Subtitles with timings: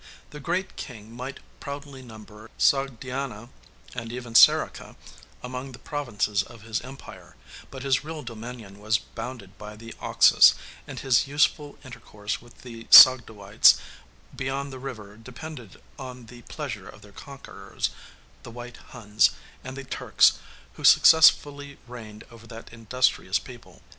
[0.31, 3.49] The great king might proudly number Sogdiana,
[3.93, 4.95] and even Serica,
[5.43, 7.35] among the provinces of his empire:
[7.69, 10.55] but his real dominion was bounded by the Oxus;
[10.87, 13.77] and his useful intercourse with the Sogdoites
[14.35, 17.91] beyond the river depended on the pleasure of their conquerors
[18.41, 19.29] the white Huns,
[19.63, 20.39] and the Turks,
[20.77, 23.83] who successively reigned over that industrious people.